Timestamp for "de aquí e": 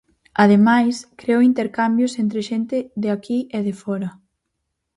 3.01-3.59